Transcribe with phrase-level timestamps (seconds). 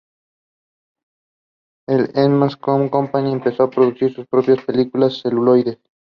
[1.87, 1.93] La
[2.23, 5.79] Eastman Kodak Company empezó a producir sus propias películas de celuloide.